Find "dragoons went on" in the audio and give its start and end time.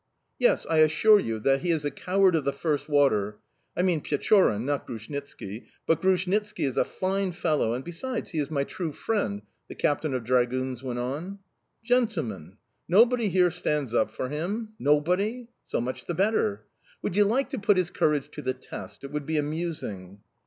10.23-11.37